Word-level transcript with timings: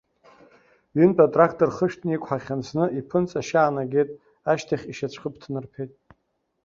Ҩынтә 0.97 1.21
атрактор 1.25 1.69
хышәҭны 1.75 2.11
иқәҳахьан, 2.13 2.61
зны 2.67 2.85
иԥынҵа 2.99 3.39
ашьа 3.41 3.61
аанагеит, 3.63 4.09
ашьахь 4.51 4.85
ишьацәхыԥ 4.91 5.35
ҭнарԥеит. 5.41 5.91